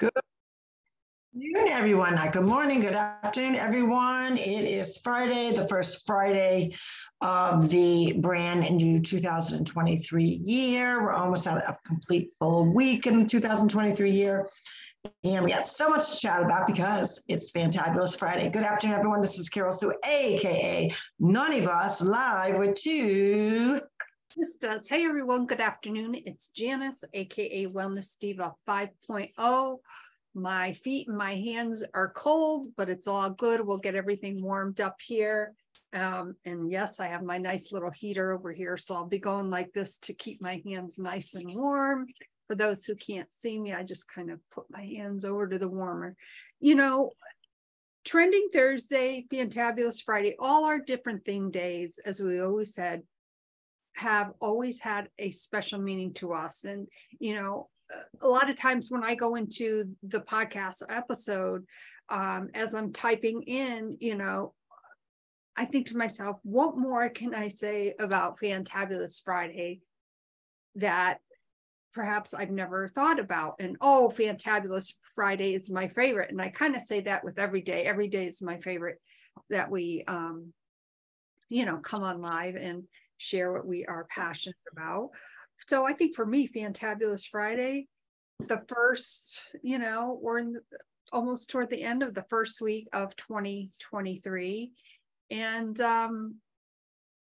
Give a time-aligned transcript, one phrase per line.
[0.00, 0.10] Good
[1.36, 2.18] afternoon, everyone.
[2.32, 4.36] Good morning, good afternoon, everyone.
[4.36, 6.74] It is Friday, the first Friday
[7.20, 11.00] of the brand new 2023 year.
[11.00, 14.48] We're almost at a complete full week in the 2023 year.
[15.22, 18.50] And we have so much to chat about because it's Fantabulous Friday.
[18.50, 19.20] Good afternoon, everyone.
[19.20, 23.80] This is Carol Sue, aka Naughty Boss, live with two
[24.36, 24.88] this does.
[24.88, 26.16] Hey everyone, good afternoon.
[26.26, 29.78] It's Janice, aka Wellness Diva 5.0.
[30.34, 33.64] My feet and my hands are cold, but it's all good.
[33.64, 35.52] We'll get everything warmed up here.
[35.92, 38.76] Um, and yes, I have my nice little heater over here.
[38.76, 42.06] So I'll be going like this to keep my hands nice and warm.
[42.48, 45.58] For those who can't see me, I just kind of put my hands over to
[45.58, 46.16] the warmer.
[46.60, 47.12] You know,
[48.04, 53.02] Trending Thursday, Fantabulous Friday, all our different theme days, as we always said,
[53.94, 56.64] have always had a special meaning to us.
[56.64, 57.68] And, you know,
[58.20, 61.64] a lot of times when I go into the podcast episode,
[62.08, 64.52] um, as I'm typing in, you know,
[65.56, 69.80] I think to myself, what more can I say about Fantabulous Friday
[70.74, 71.18] that
[71.92, 73.54] perhaps I've never thought about?
[73.60, 76.30] And oh, Fantabulous Friday is my favorite.
[76.30, 77.84] And I kind of say that with every day.
[77.84, 78.98] Every day is my favorite
[79.50, 80.52] that we, um,
[81.48, 82.84] you know, come on live and
[83.18, 85.10] share what we are passionate about.
[85.66, 87.88] So I think for me, Fantabulous Friday,
[88.48, 90.60] the first, you know, we're in the,
[91.12, 94.72] almost toward the end of the first week of 2023.
[95.30, 96.36] And um,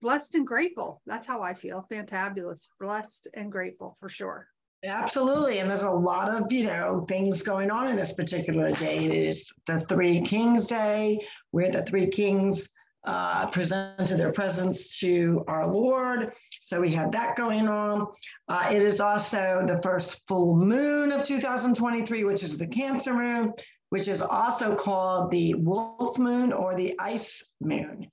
[0.01, 1.01] blessed and grateful.
[1.05, 1.85] That's how I feel.
[1.91, 4.47] Fantabulous, blessed and grateful for sure.
[4.85, 5.59] Absolutely.
[5.59, 9.05] And there's a lot of, you know, things going on in this particular day.
[9.05, 11.19] It is the Three Kings Day,
[11.51, 12.69] where the three kings
[13.05, 16.33] uh, presented their presence to our Lord.
[16.61, 18.07] So we have that going on.
[18.47, 23.53] Uh, it is also the first full moon of 2023, which is the Cancer moon,
[23.89, 28.07] which is also called the wolf moon or the ice moon.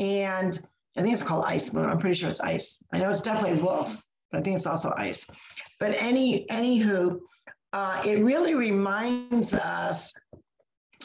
[0.00, 0.58] And
[0.96, 1.88] I think it's called ice moon.
[1.88, 2.82] I'm pretty sure it's ice.
[2.92, 5.30] I know it's definitely wolf, but I think it's also ice.
[5.78, 7.18] But any anywho,
[7.72, 10.14] uh, it really reminds us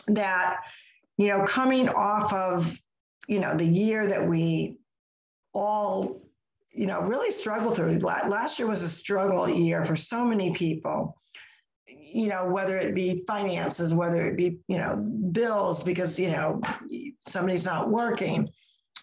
[0.08, 0.58] that
[1.18, 2.80] you know coming off of
[3.28, 4.78] you know, the year that we
[5.54, 6.22] all,
[6.74, 8.00] you know, really struggled through.
[8.00, 11.18] Last year was a struggle year for so many people,
[11.88, 14.96] you know, whether it be finances, whether it be, you know,
[15.32, 16.62] bills because, you know,
[17.28, 18.50] somebody's not working,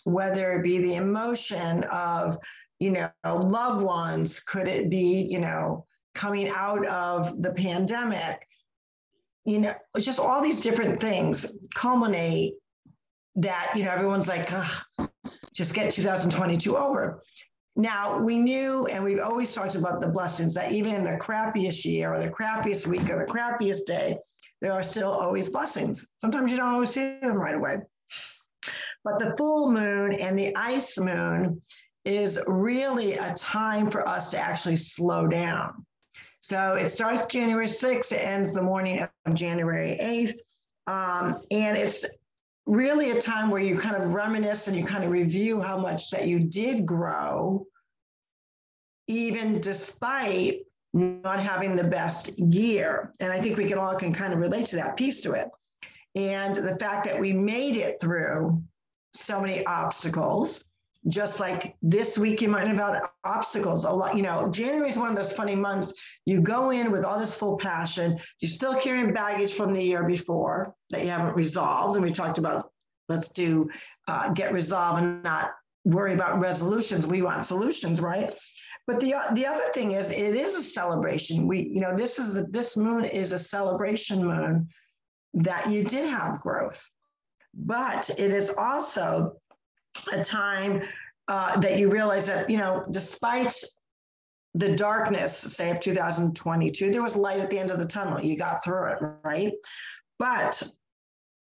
[0.05, 2.39] whether it be the emotion of,
[2.79, 8.47] you know, loved ones, could it be, you know, coming out of the pandemic,
[9.45, 12.55] you know, just all these different things culminate
[13.37, 14.49] that you know everyone's like
[15.55, 17.23] just get 2022 over.
[17.77, 21.85] Now we knew and we've always talked about the blessings that even in the crappiest
[21.85, 24.17] year or the crappiest week or the crappiest day
[24.61, 26.13] there are still always blessings.
[26.19, 27.79] Sometimes you don't always see them right away.
[29.03, 31.61] But the full moon and the ice moon
[32.05, 35.85] is really a time for us to actually slow down.
[36.41, 40.35] So it starts january 6th it ends the morning of january 8th
[40.87, 42.05] um, and it's
[42.67, 46.11] really a time where you kind of reminisce and you kind of review how much
[46.11, 47.67] that you did grow,
[49.07, 50.61] even despite
[50.95, 53.13] not having the best year.
[53.21, 55.51] And I think we can all can kind of relate to that piece to it.
[56.15, 58.63] And the fact that we made it through
[59.15, 60.67] so many obstacles,
[61.09, 64.17] just like this week you might have had obstacles a lot.
[64.17, 65.95] You know, January is one of those funny months.
[66.25, 70.05] You go in with all this full passion, you're still carrying baggage from the year
[70.05, 71.97] before that you haven't resolved.
[71.97, 72.71] And we talked about
[73.09, 73.69] let's do
[74.09, 75.53] uh, get resolved and not
[75.85, 77.07] worry about resolutions.
[77.07, 78.33] We want solutions, right?
[78.87, 81.47] But the the other thing is, it is a celebration.
[81.47, 84.69] We, you know, this is a, this moon is a celebration moon
[85.35, 86.87] that you did have growth,
[87.55, 89.37] but it is also
[90.13, 90.83] a time
[91.29, 93.55] uh, that you realize that you know, despite
[94.55, 98.21] the darkness, say of 2022, there was light at the end of the tunnel.
[98.21, 99.53] You got through it, right?
[100.19, 100.63] But,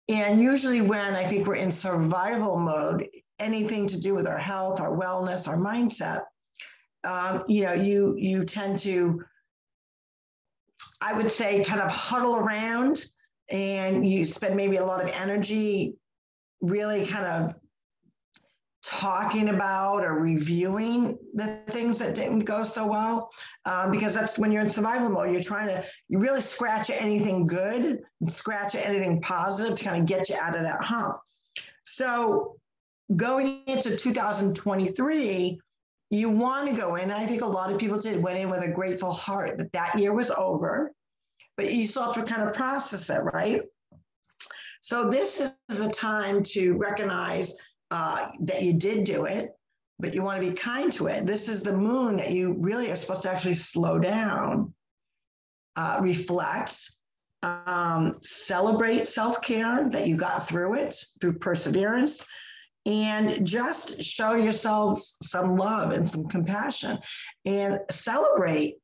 [0.10, 3.08] and usually when I think we're in survival mode,
[3.40, 6.24] anything to do with our health, our wellness, our mindset,
[7.04, 9.24] um, you know, you you tend to,
[11.00, 13.06] I would say, kind of huddle around,
[13.50, 15.94] and you spend maybe a lot of energy,
[16.62, 17.56] really kind of
[18.88, 23.30] talking about or reviewing the things that didn't go so well
[23.66, 27.02] um, because that's when you're in survival mode you're trying to you really scratch at
[27.02, 30.82] anything good and scratch at anything positive to kind of get you out of that
[30.82, 31.18] hump
[31.84, 32.56] so
[33.16, 35.60] going into 2023
[36.10, 38.64] you want to go in i think a lot of people did went in with
[38.64, 40.94] a grateful heart that that year was over
[41.58, 43.62] but you still have to kind of process it, right?
[44.82, 47.54] So this is a time to recognize
[47.92, 49.52] uh, that you did do it,
[50.00, 51.26] but you want to be kind to it.
[51.26, 54.74] This is the moon that you really are supposed to actually slow down,
[55.76, 56.78] uh, reflect,
[57.44, 62.26] um, celebrate self care that you got through it through perseverance,
[62.86, 66.98] and just show yourselves some love and some compassion
[67.46, 68.78] and celebrate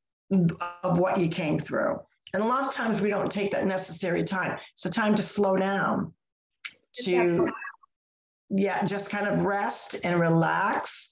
[0.83, 1.97] of what you came through.
[2.33, 4.57] And a lot of times we don't take that necessary time.
[4.73, 6.11] It's a time to slow down,
[7.03, 7.47] to
[8.49, 11.09] yeah, just kind of rest and relax.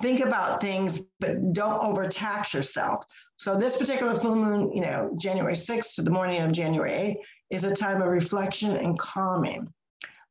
[0.00, 3.04] Think about things, but don't overtax yourself.
[3.36, 7.16] So this particular full moon, you know, January 6th to the morning of January 8th
[7.50, 9.72] is a time of reflection and calming.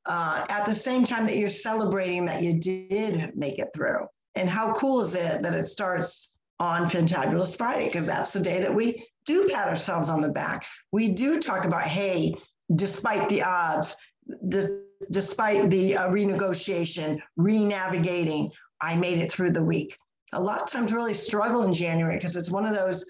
[0.05, 4.07] Uh, at the same time that you're celebrating that you did make it through.
[4.35, 7.85] And how cool is it that it starts on Fantabulous Friday?
[7.85, 10.65] Because that's the day that we do pat ourselves on the back.
[10.91, 12.35] We do talk about, hey,
[12.75, 18.51] despite the odds, the, despite the uh, renegotiation, re-navigating,
[18.81, 19.97] I made it through the week.
[20.33, 23.05] A lot of times really struggle in January because it's one of those,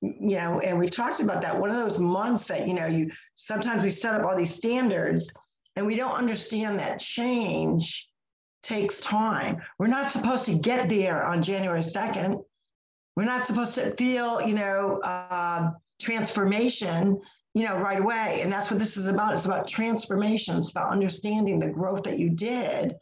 [0.00, 3.10] you know, and we've talked about that, one of those months that, you know, you
[3.34, 5.32] sometimes we set up all these standards
[5.76, 8.08] and we don't understand that change
[8.62, 9.60] takes time.
[9.78, 12.42] We're not supposed to get there on January 2nd.
[13.16, 15.70] We're not supposed to feel, you know, uh,
[16.00, 17.20] transformation
[17.54, 18.40] you know, right away.
[18.42, 19.34] And that's what this is about.
[19.34, 20.56] It's about transformation.
[20.58, 22.96] It's about understanding the growth that you did,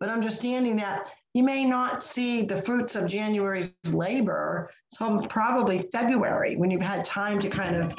[0.00, 6.56] but understanding that you may not see the fruits of January's labor so probably February
[6.56, 7.94] when you've had time to kind of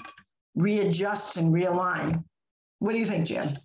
[0.56, 2.24] readjust and realign.
[2.80, 3.58] What do you think, Jen?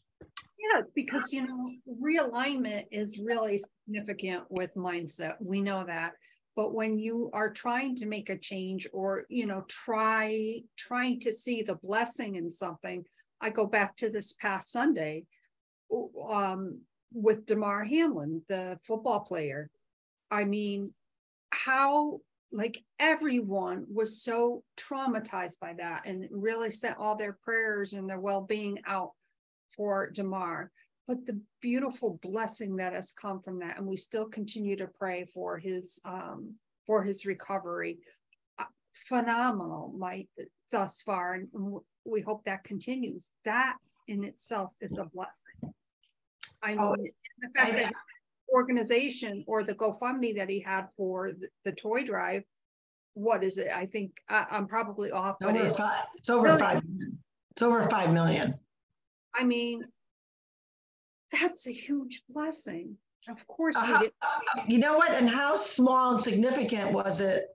[0.59, 1.71] Yeah, because you know,
[2.03, 5.35] realignment is really significant with mindset.
[5.41, 6.13] We know that
[6.57, 11.33] but when you are trying to make a change or you know try trying to
[11.33, 13.05] see the blessing in something
[13.41, 15.25] i go back to this past sunday
[16.31, 16.81] um,
[17.13, 19.71] with damar hamlin the football player.
[20.31, 20.93] I mean
[21.51, 22.21] how
[22.53, 28.21] like everyone was so traumatized by that and really sent all their prayers and their
[28.21, 29.13] well-being out
[29.77, 30.71] for damar
[31.11, 35.25] but the beautiful blessing that has come from that and we still continue to pray
[35.35, 36.55] for his um
[36.87, 37.99] for his recovery.
[38.61, 38.65] Uh,
[38.95, 40.25] phenomenal my
[40.71, 41.49] thus far and
[42.05, 43.33] we hope that continues.
[43.45, 43.77] That
[44.07, 45.75] in itself is a blessing.
[46.63, 47.05] I know oh,
[47.41, 47.93] the fact that
[48.55, 52.45] organization or the gofundme that he had for the, the toy drive
[53.15, 53.73] what is it?
[53.75, 56.83] I think I, am probably off over but five, it's over really, five
[57.51, 58.55] it's over five million.
[59.35, 59.83] I mean
[61.33, 62.97] that's a huge blessing.
[63.29, 64.01] Of course, uh.
[64.67, 65.13] You know what?
[65.13, 67.47] And how small and significant was it,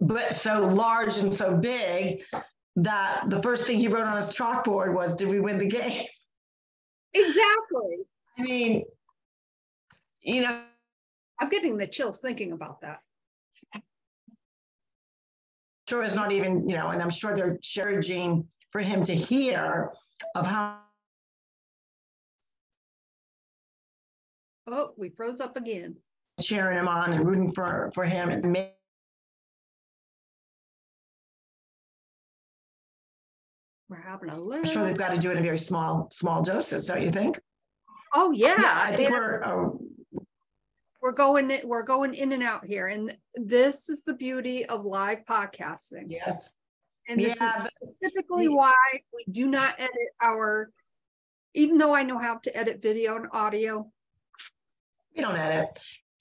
[0.00, 2.22] but so large and so big
[2.76, 6.06] that the first thing he wrote on his chalkboard was, Did we win the game?
[7.14, 7.98] Exactly.
[8.38, 8.84] I mean,
[10.22, 10.62] you know,
[11.40, 13.00] I'm getting the chills thinking about that.
[15.88, 19.90] Sure, it's not even, you know, and I'm sure they're charging for him to hear
[20.34, 20.80] of how
[24.70, 25.96] Oh, we froze up again.
[26.40, 28.74] cheering him on and rooting for, for him and make
[33.88, 34.66] We're having a little.
[34.66, 37.38] I'm sure they've got to do it in very small, small doses, don't you think?
[38.14, 38.56] Oh, yeah.
[38.60, 39.70] Yeah, I think we're, uh,
[41.00, 42.88] We're going, in- we're going in and out here.
[42.88, 46.04] And this is the beauty of live podcasting.
[46.08, 46.54] yes.
[47.08, 48.50] And this Yeah, is specifically Yeah.
[48.56, 48.74] why
[49.14, 50.70] we do not edit our,
[51.54, 53.90] even though I know how to edit video and audio,
[55.14, 55.78] we don't edit.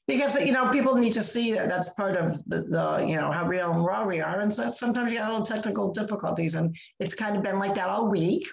[0.08, 3.30] Because you know people need to see that that's part of the, the you know
[3.30, 4.40] how real and raw we are.
[4.40, 7.90] And so sometimes you got little technical difficulties and it's kind of been like that
[7.90, 8.48] all week.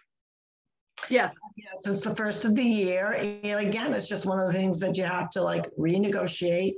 [1.08, 1.32] Yes.
[1.56, 3.12] You know, since the first of the year.
[3.12, 6.74] And again it's just one of the things that you have to like renegotiate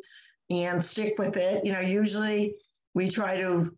[0.50, 1.64] and stick with it.
[1.64, 2.54] You know usually
[2.92, 3.74] we try to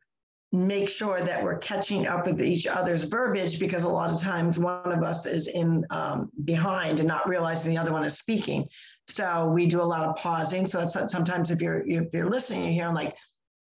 [0.51, 4.59] make sure that we're catching up with each other's verbiage because a lot of times
[4.59, 8.67] one of us is in um, behind and not realizing the other one is speaking
[9.09, 10.67] so we do a lot of pausing.
[10.67, 13.17] So sometimes if you're if you're listening, you hear like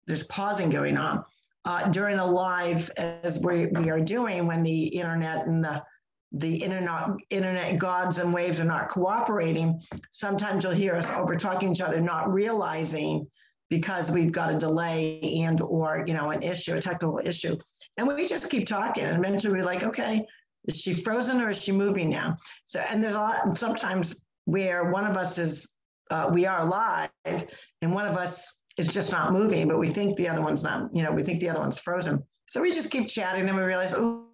[0.07, 1.23] there's pausing going on
[1.65, 5.83] uh, during a live as we, we are doing when the internet and the
[6.31, 9.79] the internet internet gods and waves are not cooperating.
[10.11, 13.27] Sometimes you'll hear us over talking each other, not realizing
[13.73, 17.57] because we've got a delay and or you know an issue, a technical issue.
[17.97, 19.03] And we just keep talking.
[19.03, 20.23] And eventually we're like, okay,
[20.67, 22.35] is she frozen or is she moving now?
[22.65, 25.71] So and there's a lot sometimes where one of us is
[26.11, 30.17] uh, we are alive and one of us is just not moving, but we think
[30.17, 32.23] the other one's not, you know, we think the other one's frozen.
[32.45, 34.27] So we just keep chatting, then we realize, oh,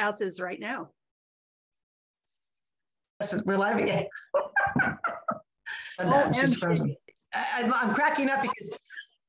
[0.00, 0.90] as is right now.
[3.46, 4.06] We're live again.
[5.98, 6.96] Oh, she's frozen.
[7.34, 8.70] I, I'm cracking up because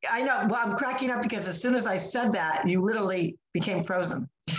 [0.09, 0.47] I know.
[0.49, 4.27] Well, I'm cracking up because as soon as I said that, you literally became frozen.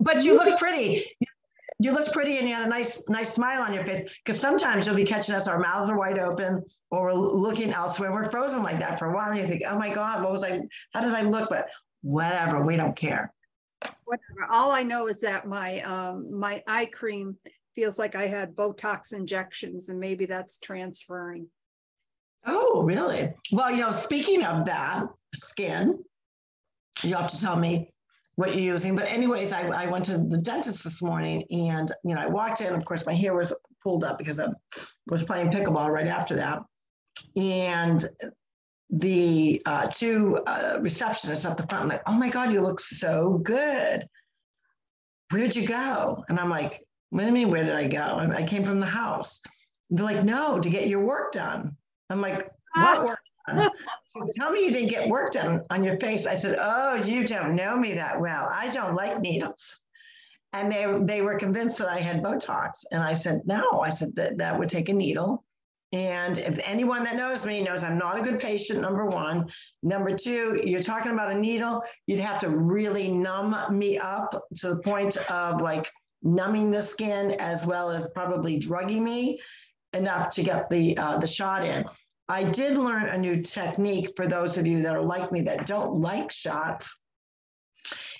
[0.00, 1.04] but you look pretty.
[1.78, 4.18] You look pretty, and you had a nice, nice smile on your face.
[4.24, 8.12] Because sometimes you'll be catching us, our mouths are wide open, or we're looking elsewhere.
[8.12, 10.44] We're frozen like that for a while, and you think, "Oh my God, what was
[10.44, 10.60] I?
[10.92, 11.68] How did I look?" But
[12.02, 13.32] whatever, we don't care.
[14.04, 14.50] Whatever.
[14.50, 17.36] All I know is that my um my eye cream
[17.74, 21.46] feels like I had Botox injections and maybe that's transferring.
[22.46, 23.32] Oh, really?
[23.52, 26.02] Well, you know, speaking of that, skin,
[27.02, 27.90] you have to tell me
[28.36, 28.96] what you're using.
[28.96, 32.60] But anyways, I, I went to the dentist this morning and, you know, I walked
[32.60, 34.46] in, of course, my hair was pulled up because I
[35.06, 36.62] was playing pickleball right after that.
[37.36, 38.04] And
[38.92, 43.38] the uh, two uh, receptionists at the front, like, oh my God, you look so
[43.42, 44.06] good.
[45.30, 46.24] Where'd you go?
[46.28, 46.80] And I'm like,
[47.10, 48.00] what do you mean, where did I go?
[48.00, 49.40] I, I came from the house.
[49.90, 51.76] They're like, no, to get your work done.
[52.08, 53.70] I'm like, what work done?
[54.34, 56.26] Tell me you didn't get work done on your face.
[56.26, 58.48] I said, oh, you don't know me that well.
[58.50, 59.82] I don't like needles.
[60.52, 62.84] And they, they were convinced that I had Botox.
[62.90, 65.44] And I said, no, I said that, that would take a needle.
[65.92, 69.50] And if anyone that knows me knows I'm not a good patient, number one.
[69.82, 74.74] Number two, you're talking about a needle, you'd have to really numb me up to
[74.74, 75.88] the point of like
[76.22, 79.40] numbing the skin as well as probably drugging me
[79.92, 81.84] enough to get the uh, the shot in.
[82.28, 85.66] I did learn a new technique for those of you that are like me that
[85.66, 87.00] don't like shots.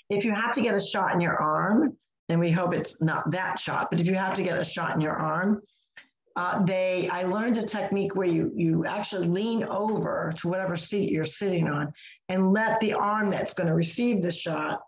[0.09, 1.95] If you have to get a shot in your arm,
[2.27, 4.95] and we hope it's not that shot, but if you have to get a shot
[4.95, 5.61] in your arm,
[6.35, 11.11] uh, they I learned a technique where you you actually lean over to whatever seat
[11.11, 11.91] you're sitting on
[12.29, 14.79] and let the arm that's going to receive the shot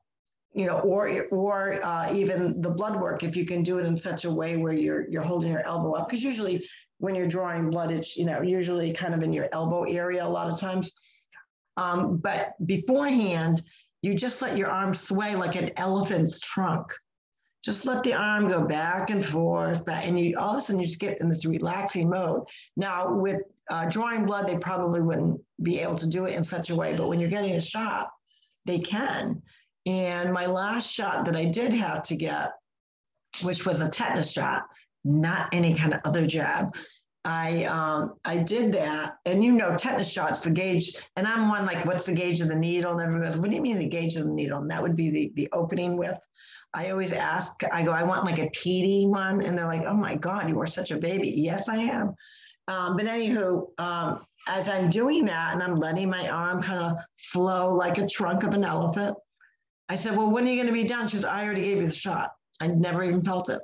[0.54, 3.98] you know, or or uh, even the blood work, if you can do it in
[3.98, 6.64] such a way where you're you're holding your elbow up, because usually
[7.00, 10.28] when you're drawing blood, it's you know usually kind of in your elbow area a
[10.30, 10.92] lot of times.
[11.76, 13.64] Um, but beforehand,
[14.04, 16.94] you just let your arm sway like an elephant's trunk.
[17.64, 20.82] Just let the arm go back and forth, back, and you all of a sudden
[20.82, 22.44] you just get in this relaxing mode.
[22.76, 26.70] Now with uh, drawing blood, they probably wouldn't be able to do it in such
[26.70, 28.10] a way, but when you're getting a shot,
[28.66, 29.42] they can.
[29.86, 32.52] And my last shot that I did have to get,
[33.42, 34.64] which was a tetanus shot,
[35.04, 36.76] not any kind of other jab.
[37.26, 41.66] I um, I did that, and you know, tetanus shots, the gauge, and I'm one
[41.66, 42.92] like, what's the gauge of the needle?
[42.92, 44.60] And everyone goes, what do you mean the gauge of the needle?
[44.60, 46.20] And that would be the the opening width.
[46.74, 49.94] I always ask, I go, I want like a PD one, and they're like, oh
[49.94, 51.30] my god, you are such a baby.
[51.30, 52.16] Yes, I am.
[52.68, 56.98] Um, but anywho, um, as I'm doing that, and I'm letting my arm kind of
[57.16, 59.16] flow like a trunk of an elephant,
[59.90, 61.08] I said, Well, when are you going to be done?
[61.08, 62.32] She says, I already gave you the shot.
[62.60, 63.62] I never even felt it.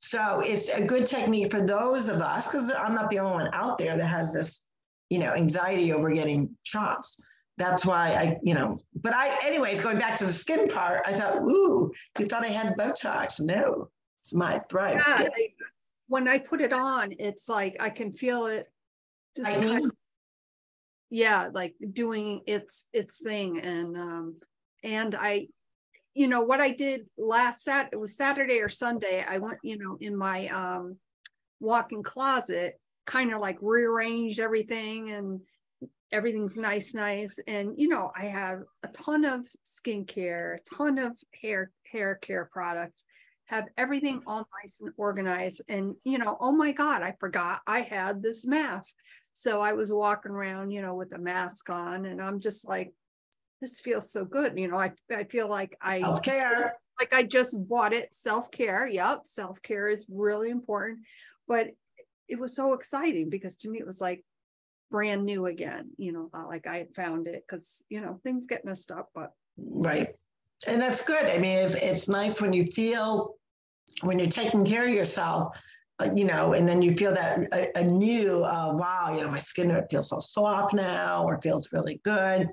[0.00, 3.50] So it's a good technique for those of us, because I'm not the only one
[3.54, 4.68] out there that has this,
[5.10, 7.20] you know, anxiety over getting shots.
[7.58, 11.12] That's why I, you know, but I, anyways, going back to the skin part, I
[11.12, 13.40] thought, ooh, you thought I had Botox.
[13.40, 13.88] No,
[14.22, 15.30] it's my thrive Yeah, skin.
[15.34, 15.48] I-
[16.08, 18.68] when I put it on, it's like I can feel it.
[19.36, 19.92] Just kind of-
[21.08, 24.36] yeah, like doing its its thing, and um,
[24.82, 25.48] and I,
[26.14, 29.24] you know, what I did last Sat, it was Saturday or Sunday.
[29.26, 30.96] I went, you know, in my um,
[31.60, 35.40] walk-in closet, kind of like rearranged everything, and
[36.12, 37.38] everything's nice, nice.
[37.46, 42.48] And you know, I have a ton of skincare, a ton of hair hair care
[42.52, 43.04] products
[43.52, 45.60] have everything all nice and organized.
[45.68, 48.94] And, you know, oh my God, I forgot I had this mask.
[49.34, 52.94] So I was walking around, you know, with a mask on, and I'm just like,
[53.60, 54.58] this feels so good.
[54.58, 56.74] You know, I, I feel like I Self care.
[56.98, 58.14] like I just bought it.
[58.14, 58.86] Self-care.
[58.86, 59.20] Yep.
[59.24, 61.00] Self-care is really important.
[61.46, 61.68] But
[62.28, 64.24] it was so exciting because to me it was like
[64.92, 68.46] brand new again, you know, not like I had found it because you know things
[68.46, 70.14] get messed up, but Right.
[70.66, 71.26] And that's good.
[71.26, 73.34] I mean, it's, it's nice when you feel,
[74.02, 75.60] when you're taking care of yourself,
[75.98, 79.30] uh, you know, and then you feel that a, a new, uh, wow, you know,
[79.30, 82.48] my skin feels so soft now or feels really good.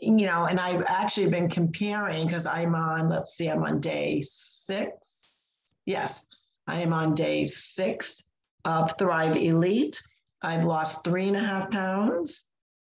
[0.00, 4.22] You know, and I've actually been comparing because I'm on, let's see, I'm on day
[4.24, 5.74] six.
[5.86, 6.26] Yes,
[6.68, 8.22] I am on day six
[8.64, 10.00] of Thrive Elite.
[10.42, 12.44] I've lost three and a half pounds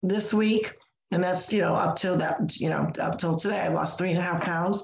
[0.01, 0.71] this week
[1.11, 4.11] and that's you know up till that you know up till today i lost three
[4.11, 4.83] and a half pounds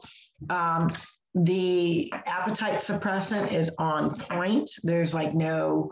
[0.49, 0.89] um,
[1.35, 5.91] the appetite suppressant is on point there's like no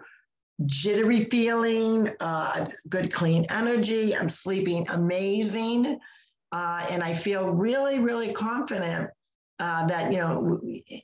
[0.65, 5.99] jittery feeling uh, good clean energy i'm sleeping amazing
[6.51, 9.09] uh, and i feel really really confident
[9.61, 10.57] uh, that, you know,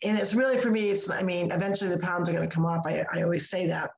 [0.03, 2.65] and it's really for me, it's, I mean, eventually the pounds are going to come
[2.65, 2.87] off.
[2.87, 3.91] I, I always say that.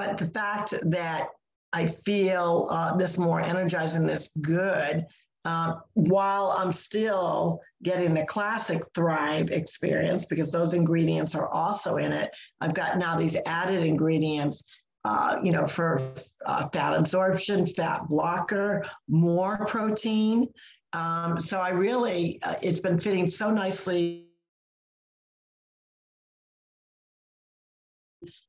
[0.00, 1.28] But the fact that
[1.74, 5.04] I feel uh, this more energized and this good
[5.44, 12.14] um, while I'm still getting the classic Thrive experience because those ingredients are also in
[12.14, 12.30] it.
[12.62, 14.72] I've got now these added ingredients,
[15.04, 16.00] uh, you know, for
[16.46, 20.48] uh, fat absorption, fat blocker, more protein.
[20.94, 24.29] Um, so I really, uh, it's been fitting so nicely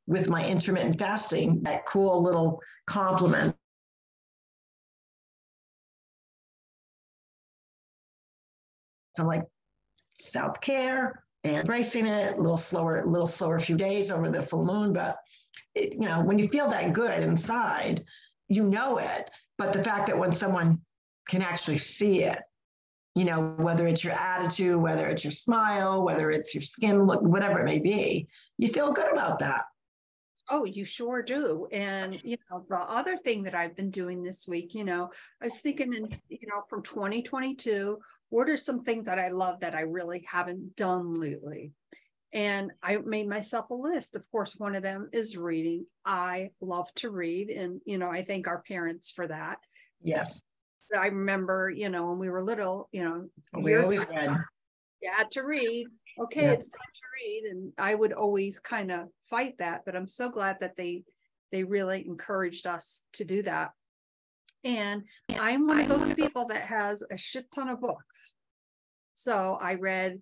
[0.07, 3.55] with my intermittent fasting, that cool little compliment
[9.17, 9.43] I'm like
[10.17, 14.43] self care and embracing it a little slower, a little slower, few days over the
[14.43, 14.93] full moon.
[14.93, 15.17] But
[15.75, 18.03] it, you know, when you feel that good inside,
[18.47, 19.29] you know it.
[19.57, 20.79] But the fact that when someone
[21.27, 22.39] can actually see it,
[23.15, 27.21] you know, whether it's your attitude, whether it's your smile, whether it's your skin look,
[27.21, 28.27] whatever it may be,
[28.57, 29.65] you feel good about that.
[30.49, 31.67] Oh, you sure do.
[31.71, 35.09] And, you know, the other thing that I've been doing this week, you know,
[35.41, 37.99] I was thinking, in, you know, from 2022,
[38.29, 41.73] what are some things that I love that I really haven't done lately?
[42.33, 44.15] And I made myself a list.
[44.15, 45.85] Of course, one of them is reading.
[46.05, 47.49] I love to read.
[47.49, 49.57] And, you know, I thank our parents for that.
[50.01, 50.41] Yes.
[50.97, 54.29] I remember, you know, when we were little, you know, we always read.
[55.17, 55.87] Had to read.
[56.19, 56.51] Okay, yeah.
[56.51, 57.51] it's time to read.
[57.51, 61.03] And I would always kind of fight that, but I'm so glad that they
[61.51, 63.71] they really encouraged us to do that.
[64.63, 65.03] And
[65.37, 68.33] I'm one of those people that has a shit ton of books.
[69.15, 70.21] So I read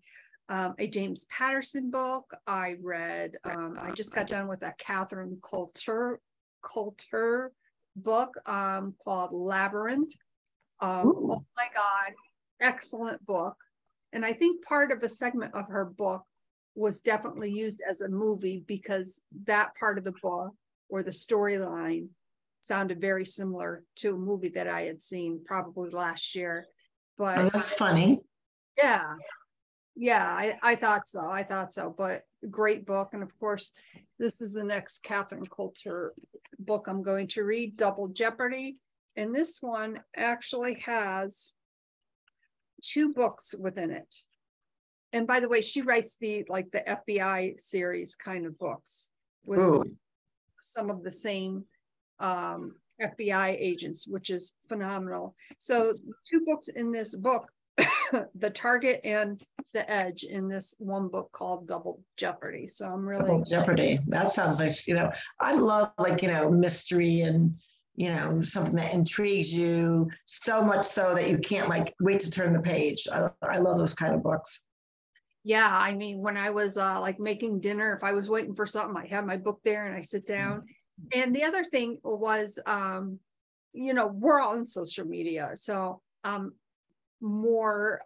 [0.49, 2.33] um, a James Patterson book.
[2.47, 6.19] I read, um, I just got done with a Catherine Coulter,
[6.63, 7.51] Coulter
[7.95, 10.15] book um, called Labyrinth.
[10.81, 12.13] Um, oh my God,
[12.61, 13.55] excellent book.
[14.13, 16.23] And I think part of a segment of her book
[16.75, 20.51] was definitely used as a movie because that part of the book
[20.89, 22.07] or the storyline
[22.61, 26.67] sounded very similar to a movie that I had seen probably last year.
[27.17, 28.19] But oh, that's funny.
[28.77, 29.15] Yeah.
[29.95, 31.29] Yeah, I, I thought so.
[31.29, 31.93] I thought so.
[31.95, 33.09] But great book.
[33.13, 33.73] And of course,
[34.17, 36.13] this is the next Catherine Coulter
[36.57, 38.77] book I'm going to read, Double Jeopardy.
[39.19, 41.51] And this one actually has
[42.81, 44.15] two books within it.
[45.11, 49.11] And by the way, she writes the like the FBI series kind of books
[49.43, 49.83] with Ooh.
[50.61, 51.65] some of the same
[52.21, 55.35] um, FBI agents, which is phenomenal.
[55.57, 55.91] So,
[56.31, 57.51] two books in this book
[58.35, 62.67] The Target and The Edge in this one book called Double Jeopardy.
[62.67, 63.25] So, I'm really.
[63.25, 63.99] Double Jeopardy.
[64.07, 67.53] That sounds like, you know, I love like, you know, mystery and,
[67.99, 72.31] you know, something that intrigues you so much so that you can't like wait to
[72.31, 73.05] turn the page.
[73.11, 74.61] I, I love those kind of books.
[75.43, 78.65] Yeah, I mean, when I was uh, like making dinner, if I was waiting for
[78.65, 80.63] something, I have my book there and I sit down.
[81.13, 83.19] And the other thing was um
[83.73, 86.53] you know we're all on social media so um
[87.21, 88.01] more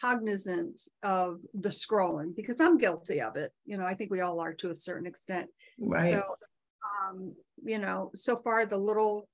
[0.00, 3.52] cognizant of the scrolling because i'm guilty of it.
[3.64, 5.48] You know i think we all are to a certain extent.
[5.78, 6.10] Right.
[6.10, 6.22] so
[7.08, 7.34] um
[7.64, 9.28] you know so far the little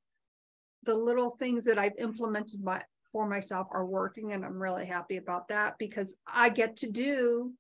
[0.85, 2.83] the little things that i've implemented my
[3.13, 7.53] for myself are working and i'm really happy about that because i get to do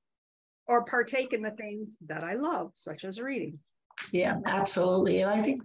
[0.66, 3.59] or partake in the things that i love such as reading
[4.12, 5.20] yeah, absolutely.
[5.20, 5.62] And I think,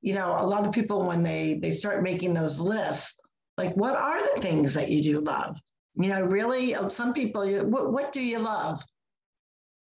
[0.00, 3.18] you know, a lot of people when they they start making those lists,
[3.56, 5.60] like what are the things that you do love?
[5.96, 8.82] You know, really, uh, some people, what, what do you love?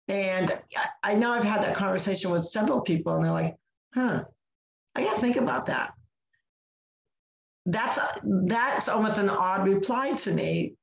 [0.07, 0.59] And
[1.03, 3.55] I know I've had that conversation with several people, and they're like,
[3.93, 4.23] huh,
[4.95, 5.93] I got to think about that.
[7.65, 10.73] That's that's almost an odd reply to me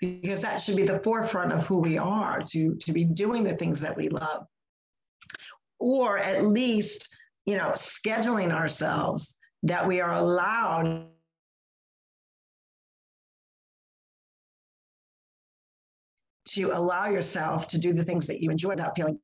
[0.00, 3.54] because that should be the forefront of who we are to to be doing the
[3.54, 4.46] things that we love
[5.82, 11.08] or at least, you know, scheduling ourselves that we are allowed
[16.46, 19.18] to allow yourself to do the things that you enjoy without feeling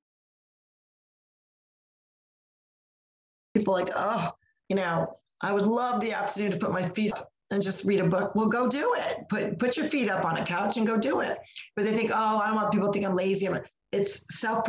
[3.68, 4.30] people like, oh,
[4.68, 8.00] you know, I would love the opportunity to put my feet up and just read
[8.00, 8.34] a book.
[8.34, 9.28] Well, go do it.
[9.28, 11.38] Put put your feet up on a couch and go do it.
[11.76, 13.48] But they think, oh, I don't want people to think I'm lazy.
[13.92, 14.66] It's self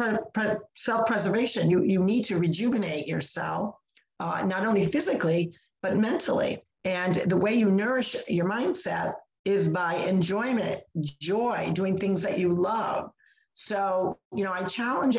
[0.75, 1.69] self preservation.
[1.69, 3.75] You you need to rejuvenate yourself,
[4.19, 6.61] uh, not only physically but mentally.
[6.83, 9.13] And the way you nourish your mindset
[9.45, 10.81] is by enjoyment,
[11.19, 13.11] joy, doing things that you love.
[13.53, 15.17] So you know, I challenge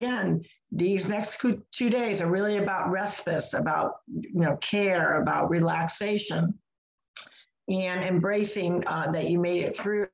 [0.00, 0.42] again.
[0.74, 6.58] These next two days are really about respite, about you know care, about relaxation,
[7.68, 10.08] and embracing uh, that you made it through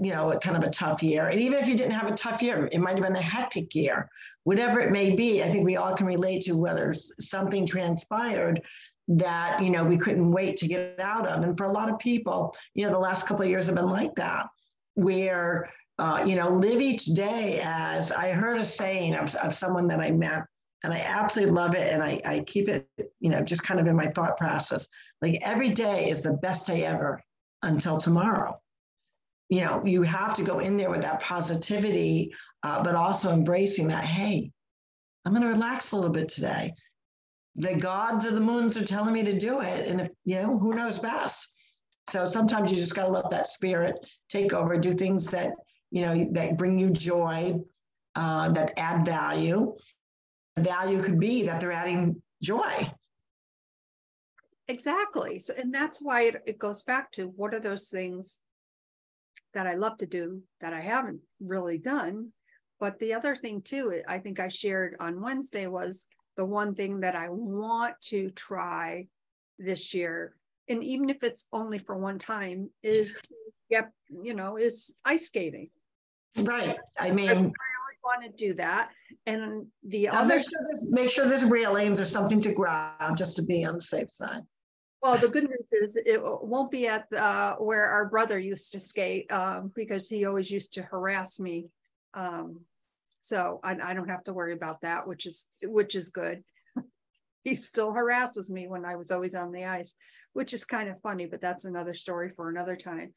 [0.00, 1.28] you know, kind of a tough year.
[1.28, 3.74] And even if you didn't have a tough year, it might have been a hectic
[3.74, 4.08] year,
[4.44, 5.42] whatever it may be.
[5.42, 8.62] I think we all can relate to whether something transpired
[9.08, 11.42] that, you know, we couldn't wait to get out of.
[11.42, 13.90] And for a lot of people, you know, the last couple of years have been
[13.90, 14.46] like that,
[14.94, 19.86] where, uh, you know, live each day as I heard a saying of, of someone
[19.88, 20.42] that I met
[20.84, 21.92] and I absolutely love it.
[21.92, 22.86] And I, I keep it,
[23.18, 24.88] you know, just kind of in my thought process.
[25.22, 27.22] Like every day is the best day ever
[27.62, 28.60] until tomorrow.
[29.48, 33.88] You know, you have to go in there with that positivity, uh, but also embracing
[33.88, 34.50] that, hey,
[35.24, 36.74] I'm going to relax a little bit today.
[37.54, 39.88] The gods of the moons are telling me to do it.
[39.88, 41.54] And if, you know, who knows best?
[42.10, 43.94] So sometimes you just got to let that spirit
[44.28, 45.50] take over, do things that,
[45.90, 47.58] you know, that bring you joy,
[48.14, 49.74] uh, that add value.
[50.58, 52.90] Value could be that they're adding joy
[54.68, 55.38] Exactly.
[55.38, 58.40] So, and that's why it, it goes back to what are those things
[59.54, 62.32] that I love to do that I haven't really done.
[62.80, 67.00] But the other thing too, I think I shared on Wednesday was the one thing
[67.00, 69.06] that I want to try
[69.58, 70.34] this year.
[70.68, 73.18] And even if it's only for one time, is
[73.70, 73.90] get,
[74.22, 75.70] you know, is ice skating.
[76.38, 76.76] Right.
[76.98, 77.50] I mean, I really
[78.04, 78.90] want to do that.
[79.26, 83.42] And the other make sure, make sure there's railings or something to grab just to
[83.42, 84.42] be on the safe side.
[85.02, 88.80] Well, the good news is it won't be at uh, where our brother used to
[88.80, 91.68] skate um, because he always used to harass me.
[92.14, 92.60] Um,
[93.20, 96.42] so I, I, don't have to worry about that, which is which is good.
[97.44, 99.94] he still harasses me when I was always on the ice,
[100.32, 103.12] which is kind of funny, but that's another story for another time.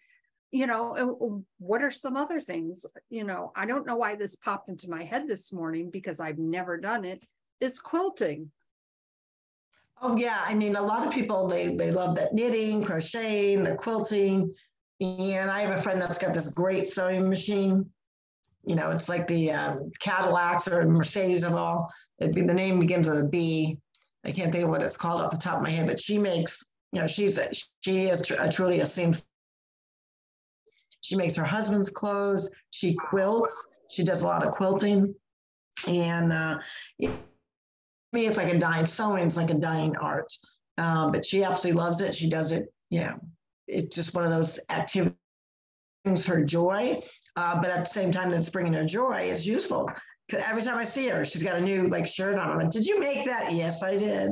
[0.51, 2.85] You know, what are some other things?
[3.09, 6.39] You know, I don't know why this popped into my head this morning because I've
[6.39, 7.23] never done it.
[7.61, 8.51] Is quilting
[10.01, 13.75] Oh yeah, I mean, a lot of people they they love that knitting, crocheting, the
[13.75, 14.53] quilting,
[15.01, 17.85] and I have a friend that's got this great sewing machine.
[18.65, 21.91] You know, it's like the um, Cadillacs or Mercedes of all.
[22.19, 23.77] Be the name begins with a B.
[24.25, 26.17] I can't think of what it's called off the top of my head, but she
[26.17, 26.63] makes.
[26.91, 29.28] You know, she's a, she is tr- a, truly a seamstress.
[31.09, 32.51] She makes her husband's clothes.
[32.69, 33.67] She quilts.
[33.89, 35.15] She does a lot of quilting,
[35.87, 36.59] and uh,
[36.99, 40.31] me, it's like a dying sewing, it's like a dying art.
[40.77, 42.13] Um, but she absolutely loves it.
[42.13, 43.15] She does it, Yeah,
[43.67, 45.15] it's just one of those activities
[46.27, 47.01] her joy.
[47.35, 49.89] Uh, but at the same time that's bringing her joy, it's useful.
[50.31, 52.51] Every time I see her, she's got a new like shirt on.
[52.51, 53.51] I'm like, did you make that?
[53.53, 54.29] Yes, I did.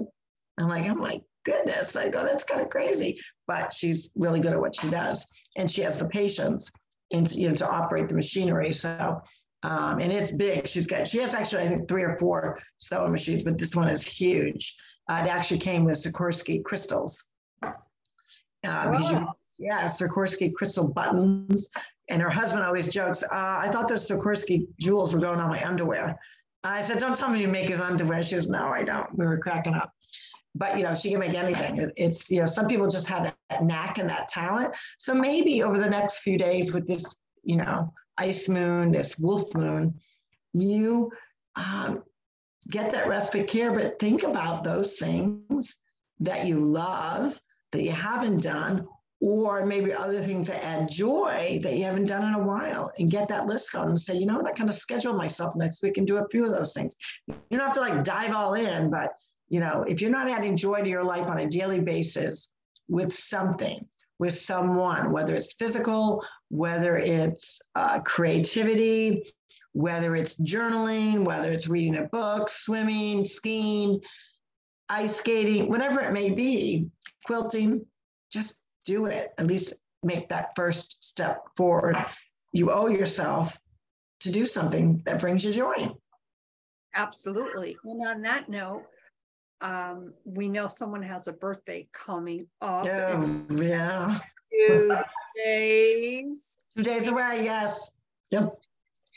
[0.59, 1.95] I'm like, I'm like, goodness.
[1.95, 3.19] I go, that's kind of crazy.
[3.47, 5.25] But she's really good at what she does.
[5.55, 6.71] And she has the patience
[7.13, 8.73] and you know to operate the machinery.
[8.73, 9.21] So
[9.63, 10.67] um, and it's big.
[10.67, 13.89] She's got she has actually I think three or four sewing machines, but this one
[13.89, 14.75] is huge.
[15.09, 17.29] Uh, it actually came with Swarovski crystals.
[17.63, 17.71] Uh,
[18.63, 19.35] wow.
[19.57, 21.69] yeah, Swarovski crystal buttons.
[22.09, 25.65] And her husband always jokes, uh, I thought those Swarovski jewels were going on my
[25.65, 26.17] underwear.
[26.63, 28.21] I said, Don't tell me you make his underwear.
[28.23, 29.17] She goes, No, I don't.
[29.17, 29.91] We were cracking up.
[30.57, 31.91] But you know, she can make anything.
[31.95, 34.73] It's you know, some people just have that knack and that talent.
[34.97, 39.53] So maybe over the next few days with this, you know, ice moon, this wolf
[39.55, 39.93] moon,
[40.53, 41.11] you
[41.55, 42.03] um,
[42.69, 45.77] get that respite care, but think about those things
[46.19, 47.39] that you love
[47.71, 48.87] that you haven't done,
[49.19, 53.11] or maybe other things that add joy that you haven't done in a while, and
[53.11, 55.83] get that list going and say, you know what, I kind of schedule myself next
[55.83, 56.95] week and do a few of those things.
[57.27, 59.11] You don't have to like dive all in, but
[59.49, 62.51] you know, if you're not adding joy to your life on a daily basis
[62.87, 63.85] with something,
[64.19, 69.33] with someone, whether it's physical, whether it's uh, creativity,
[69.73, 73.99] whether it's journaling, whether it's reading a book, swimming, skiing,
[74.89, 76.87] ice skating, whatever it may be,
[77.25, 77.85] quilting,
[78.31, 79.31] just do it.
[79.37, 81.95] At least make that first step forward.
[82.53, 83.57] You owe yourself
[84.21, 85.91] to do something that brings you joy.
[86.95, 87.77] Absolutely.
[87.83, 88.83] And on that note,
[89.61, 92.85] um, we know someone has a birthday coming up.
[92.85, 94.19] Oh, yeah.
[94.51, 94.95] Two
[95.43, 96.59] days.
[96.75, 97.97] Two days away, yes.
[98.31, 98.59] Yep.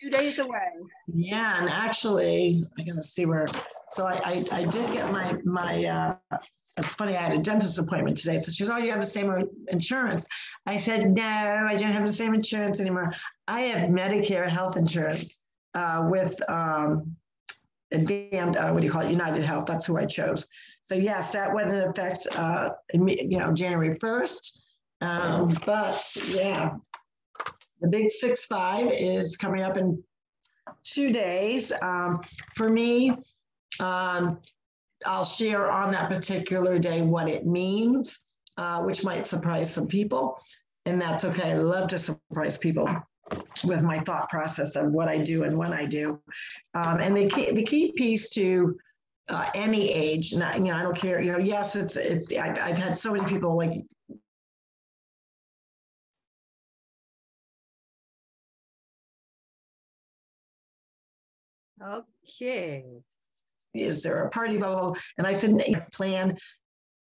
[0.00, 0.70] Two days away.
[1.12, 3.46] Yeah, and actually, I gotta see where.
[3.90, 5.84] So I, I, I did get my my.
[5.84, 6.38] Uh,
[6.78, 7.16] it's funny.
[7.16, 8.38] I had a dentist appointment today.
[8.38, 9.30] So she "Oh, you have the same
[9.68, 10.26] insurance."
[10.64, 13.12] I said, "No, I don't have the same insurance anymore.
[13.46, 15.42] I have Medicare health insurance
[15.74, 17.14] uh, with um,
[17.92, 19.66] advanced, uh, what do you call it, United Health.
[19.66, 20.46] That's who I chose.
[20.82, 24.58] So yes, that went in effect, uh, you know, January 1st.
[25.02, 26.74] Um, but yeah,
[27.80, 30.02] the big six five is coming up in
[30.84, 31.72] two days.
[31.82, 32.20] Um,
[32.54, 33.10] for me,
[33.80, 34.38] um,
[35.06, 38.26] I'll share on that particular day what it means,
[38.58, 40.38] uh, which might surprise some people.
[40.86, 41.50] and that's okay.
[41.50, 42.88] I love to surprise people
[43.64, 46.20] with my thought process of what I do and when I do.
[46.74, 48.76] Um, and the key, the key piece to
[49.28, 51.20] uh, any age, and I, you know, I don't care.
[51.20, 52.32] You know, yes, it's it's.
[52.32, 53.72] I've, I've had so many people like
[61.82, 62.84] Okay.
[63.74, 64.92] is there a party blah.
[65.16, 65.52] and i said
[65.92, 66.36] plan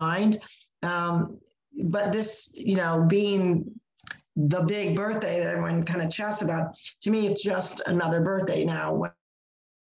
[0.01, 0.39] mind
[0.83, 1.39] um,
[1.85, 3.65] but this you know being
[4.37, 8.65] the big birthday that everyone kind of chats about to me it's just another birthday
[8.65, 9.03] now.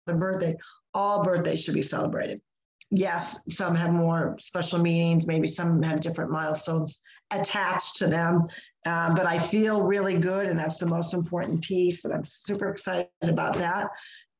[0.05, 0.55] The birthday
[0.93, 2.41] all birthdays should be celebrated.
[2.89, 5.27] Yes some have more special meanings.
[5.27, 8.47] Maybe some have different milestones attached to them.
[8.85, 12.69] Um, but i feel really good and that's the most important piece and i'm super
[12.69, 13.89] excited about that.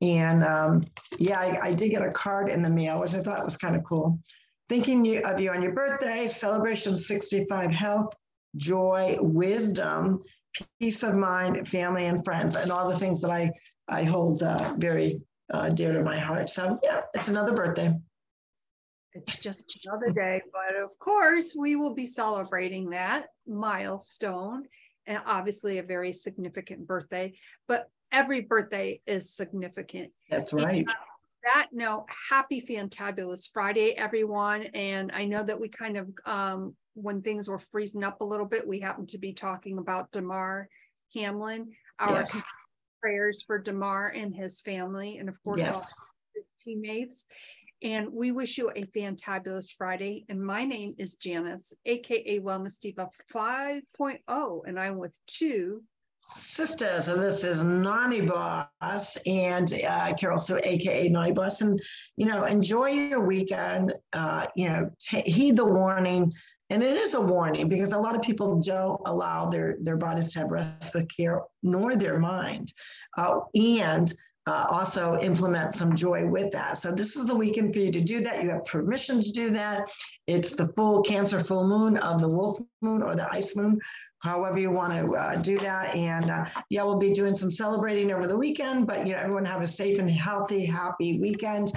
[0.01, 0.85] And um,
[1.17, 3.75] yeah, I, I, did get a card in the mail, which I thought was kind
[3.75, 4.19] of cool.
[4.69, 8.13] Thinking of you on your birthday, celebration 65 health,
[8.55, 10.23] joy, wisdom,
[10.79, 13.51] peace of mind, family, and friends, and all the things that I,
[13.87, 16.49] I hold uh, very uh, dear to my heart.
[16.49, 17.93] So, yeah, it's another birthday.
[19.13, 24.65] It's just another day, but of course, we will be celebrating that milestone
[25.07, 27.33] and obviously a very significant birthday.
[27.67, 30.11] But every birthday is significant.
[30.29, 30.85] That's right.
[30.85, 30.95] And
[31.43, 34.63] that note, happy fantabulous Friday, everyone.
[34.75, 38.45] And I know that we kind of um, when things were freezing up a little
[38.45, 40.67] bit, we happened to be talking about Damar
[41.15, 41.71] Hamlin.
[41.99, 42.41] Our yes.
[43.01, 45.75] prayers for Damar and his family, and of course yes.
[45.75, 47.25] all his teammates.
[47.81, 50.25] And we wish you a fantabulous Friday.
[50.27, 55.81] And my name is Janice, aka Wellness Diva 5.0, and I'm with two
[56.31, 61.61] sisters, and this is Naughty Boss and uh, Carol, so AKA Naughty Boss.
[61.61, 61.81] And,
[62.17, 63.93] you know, enjoy your weekend.
[64.13, 66.31] Uh, you know, t- heed the warning.
[66.69, 70.33] And it is a warning because a lot of people don't allow their, their bodies
[70.33, 72.73] to have respite care nor their mind.
[73.17, 74.13] Uh, and
[74.47, 76.77] uh, also implement some joy with that.
[76.77, 78.43] So this is a weekend for you to do that.
[78.43, 79.91] You have permission to do that.
[80.27, 83.79] It's the full Cancer full moon of the wolf moon or the ice moon
[84.19, 85.95] however you want to uh, do that.
[85.95, 89.45] And uh, yeah, we'll be doing some celebrating over the weekend, but you know, everyone
[89.45, 91.71] have a safe and healthy, happy weekend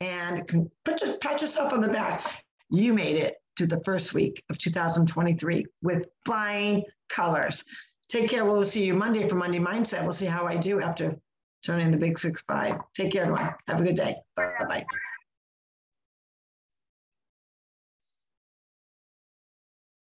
[0.00, 2.44] and put your, pat yourself on the back.
[2.70, 7.64] You made it to the first week of 2023 with flying colors.
[8.08, 8.44] Take care.
[8.44, 10.02] We'll see you Monday for Monday Mindset.
[10.02, 11.18] We'll see how I do after
[11.64, 12.80] turning the big six five.
[12.94, 13.54] Take care, everyone.
[13.66, 14.16] Have a good day.
[14.36, 14.86] Bye bye.